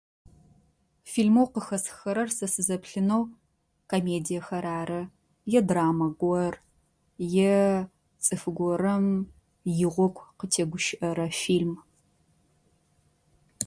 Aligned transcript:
Фильмоу 1.11 1.47
къыхэсхэрэр 1.53 2.29
сэ 2.37 2.47
сызэплъынэу 2.53 3.23
комедиехэр 3.89 4.65
ары 4.81 5.01
е 5.59 5.61
драмэ 5.67 6.07
гор 6.21 6.53
е 7.51 7.53
цӏыф 8.23 8.43
горэм 8.57 9.05
игъогу 9.83 10.25
къытегущыӏэрэ 10.39 11.27
фильм. 11.41 11.73